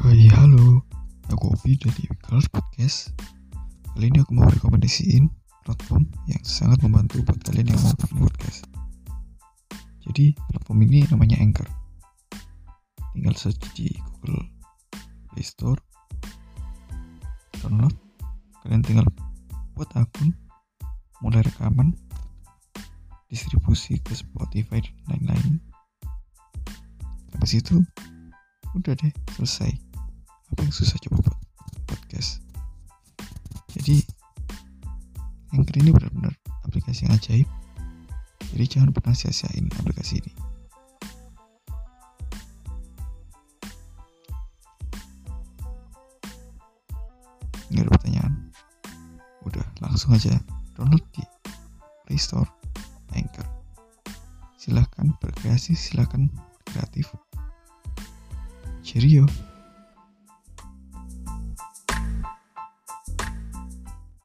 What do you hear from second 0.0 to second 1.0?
Hai halo,